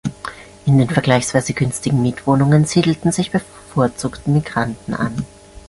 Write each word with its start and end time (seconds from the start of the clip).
In 0.65 0.79
den 0.79 0.89
vergleichsweise 0.89 1.53
günstigen 1.53 2.01
Mietwohnungen 2.01 2.65
siedelten 2.65 3.11
sich 3.11 3.29
bevorzugt 3.29 4.27
Migranten 4.27 4.95
an. 4.95 5.27